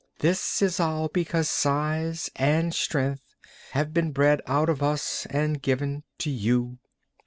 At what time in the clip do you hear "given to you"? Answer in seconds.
5.61-6.79